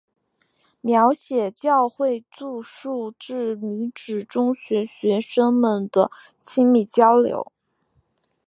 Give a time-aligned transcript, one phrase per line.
[0.81, 7.51] 描写教会住宿制女子中学学生们间的亲密交流。